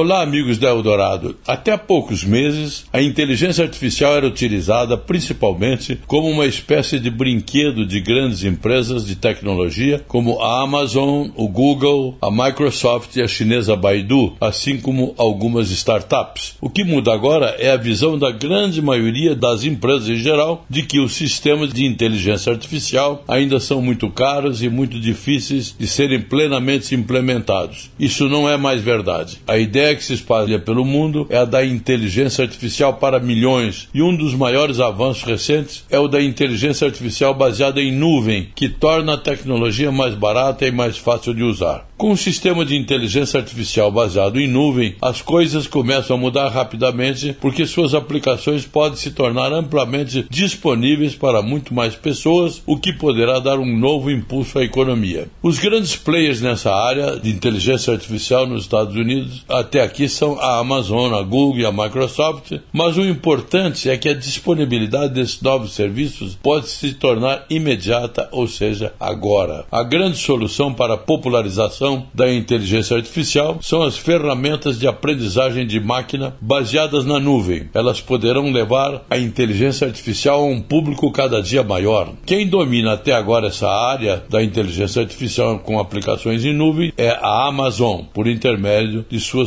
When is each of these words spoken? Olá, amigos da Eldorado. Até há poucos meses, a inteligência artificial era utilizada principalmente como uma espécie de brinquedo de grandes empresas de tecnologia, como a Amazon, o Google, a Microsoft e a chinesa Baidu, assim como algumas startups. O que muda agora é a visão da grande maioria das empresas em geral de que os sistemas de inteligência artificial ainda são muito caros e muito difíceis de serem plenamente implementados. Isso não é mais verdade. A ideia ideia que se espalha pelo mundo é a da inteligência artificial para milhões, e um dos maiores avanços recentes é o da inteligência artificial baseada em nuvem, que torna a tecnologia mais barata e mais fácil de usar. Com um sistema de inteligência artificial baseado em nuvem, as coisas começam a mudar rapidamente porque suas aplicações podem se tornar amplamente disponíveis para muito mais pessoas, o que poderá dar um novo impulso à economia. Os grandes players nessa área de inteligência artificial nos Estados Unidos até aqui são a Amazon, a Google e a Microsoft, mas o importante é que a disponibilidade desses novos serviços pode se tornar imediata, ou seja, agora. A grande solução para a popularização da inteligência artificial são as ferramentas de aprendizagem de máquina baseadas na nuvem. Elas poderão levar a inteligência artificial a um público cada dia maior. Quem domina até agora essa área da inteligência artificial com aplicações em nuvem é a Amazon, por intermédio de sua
Olá, 0.00 0.22
amigos 0.22 0.56
da 0.56 0.70
Eldorado. 0.70 1.36
Até 1.46 1.72
há 1.72 1.76
poucos 1.76 2.24
meses, 2.24 2.86
a 2.90 3.02
inteligência 3.02 3.62
artificial 3.62 4.16
era 4.16 4.26
utilizada 4.26 4.96
principalmente 4.96 6.00
como 6.06 6.26
uma 6.26 6.46
espécie 6.46 6.98
de 6.98 7.10
brinquedo 7.10 7.84
de 7.84 8.00
grandes 8.00 8.42
empresas 8.42 9.04
de 9.04 9.14
tecnologia, 9.14 10.02
como 10.08 10.40
a 10.40 10.62
Amazon, 10.62 11.28
o 11.36 11.46
Google, 11.46 12.16
a 12.22 12.30
Microsoft 12.30 13.14
e 13.16 13.20
a 13.20 13.28
chinesa 13.28 13.76
Baidu, 13.76 14.32
assim 14.40 14.78
como 14.78 15.14
algumas 15.18 15.70
startups. 15.70 16.54
O 16.62 16.70
que 16.70 16.82
muda 16.82 17.12
agora 17.12 17.54
é 17.58 17.70
a 17.70 17.76
visão 17.76 18.18
da 18.18 18.30
grande 18.30 18.80
maioria 18.80 19.34
das 19.34 19.64
empresas 19.64 20.08
em 20.08 20.16
geral 20.16 20.64
de 20.70 20.82
que 20.82 20.98
os 20.98 21.12
sistemas 21.12 21.74
de 21.74 21.84
inteligência 21.84 22.50
artificial 22.50 23.22
ainda 23.28 23.60
são 23.60 23.82
muito 23.82 24.08
caros 24.08 24.62
e 24.62 24.70
muito 24.70 24.98
difíceis 24.98 25.76
de 25.78 25.86
serem 25.86 26.22
plenamente 26.22 26.94
implementados. 26.94 27.90
Isso 28.00 28.30
não 28.30 28.48
é 28.48 28.56
mais 28.56 28.80
verdade. 28.80 29.36
A 29.46 29.58
ideia 29.58 29.89
ideia 29.90 29.96
que 29.96 30.04
se 30.04 30.14
espalha 30.14 30.58
pelo 30.58 30.84
mundo 30.84 31.26
é 31.28 31.36
a 31.36 31.44
da 31.44 31.64
inteligência 31.64 32.42
artificial 32.42 32.94
para 32.94 33.18
milhões, 33.18 33.88
e 33.92 34.02
um 34.02 34.14
dos 34.14 34.34
maiores 34.34 34.80
avanços 34.80 35.22
recentes 35.22 35.84
é 35.90 35.98
o 35.98 36.08
da 36.08 36.22
inteligência 36.22 36.86
artificial 36.86 37.34
baseada 37.34 37.80
em 37.80 37.92
nuvem, 37.92 38.48
que 38.54 38.68
torna 38.68 39.14
a 39.14 39.18
tecnologia 39.18 39.90
mais 39.90 40.14
barata 40.14 40.66
e 40.66 40.70
mais 40.70 40.96
fácil 40.96 41.34
de 41.34 41.42
usar. 41.42 41.90
Com 42.00 42.12
um 42.12 42.16
sistema 42.16 42.64
de 42.64 42.74
inteligência 42.74 43.38
artificial 43.38 43.92
baseado 43.92 44.40
em 44.40 44.48
nuvem, 44.48 44.94
as 45.02 45.20
coisas 45.20 45.66
começam 45.66 46.16
a 46.16 46.18
mudar 46.18 46.48
rapidamente 46.48 47.36
porque 47.38 47.66
suas 47.66 47.94
aplicações 47.94 48.64
podem 48.64 48.96
se 48.96 49.10
tornar 49.10 49.52
amplamente 49.52 50.24
disponíveis 50.30 51.14
para 51.14 51.42
muito 51.42 51.74
mais 51.74 51.94
pessoas, 51.94 52.62
o 52.64 52.78
que 52.78 52.94
poderá 52.94 53.38
dar 53.38 53.58
um 53.58 53.78
novo 53.78 54.10
impulso 54.10 54.58
à 54.58 54.64
economia. 54.64 55.28
Os 55.42 55.58
grandes 55.58 55.94
players 55.94 56.40
nessa 56.40 56.74
área 56.74 57.20
de 57.20 57.28
inteligência 57.28 57.92
artificial 57.92 58.46
nos 58.46 58.62
Estados 58.62 58.96
Unidos 58.96 59.44
até 59.70 59.82
aqui 59.82 60.08
são 60.08 60.36
a 60.40 60.58
Amazon, 60.58 61.14
a 61.14 61.22
Google 61.22 61.60
e 61.60 61.64
a 61.64 61.70
Microsoft, 61.70 62.58
mas 62.72 62.98
o 62.98 63.04
importante 63.04 63.88
é 63.88 63.96
que 63.96 64.08
a 64.08 64.14
disponibilidade 64.14 65.14
desses 65.14 65.40
novos 65.40 65.74
serviços 65.74 66.36
pode 66.42 66.68
se 66.68 66.92
tornar 66.94 67.44
imediata, 67.48 68.28
ou 68.32 68.48
seja, 68.48 68.92
agora. 68.98 69.64
A 69.70 69.84
grande 69.84 70.16
solução 70.16 70.74
para 70.74 70.94
a 70.94 70.98
popularização 70.98 72.08
da 72.12 72.28
inteligência 72.32 72.96
artificial 72.96 73.58
são 73.62 73.84
as 73.84 73.96
ferramentas 73.96 74.76
de 74.76 74.88
aprendizagem 74.88 75.64
de 75.64 75.78
máquina 75.78 76.34
baseadas 76.40 77.06
na 77.06 77.20
nuvem. 77.20 77.70
Elas 77.72 78.00
poderão 78.00 78.50
levar 78.50 79.02
a 79.08 79.18
inteligência 79.18 79.86
artificial 79.86 80.40
a 80.40 80.46
um 80.46 80.60
público 80.60 81.12
cada 81.12 81.40
dia 81.40 81.62
maior. 81.62 82.12
Quem 82.26 82.48
domina 82.48 82.94
até 82.94 83.12
agora 83.12 83.46
essa 83.46 83.68
área 83.68 84.24
da 84.28 84.42
inteligência 84.42 85.00
artificial 85.00 85.60
com 85.60 85.78
aplicações 85.78 86.44
em 86.44 86.52
nuvem 86.52 86.92
é 86.96 87.10
a 87.10 87.46
Amazon, 87.46 88.00
por 88.12 88.26
intermédio 88.26 89.06
de 89.08 89.20
sua 89.20 89.46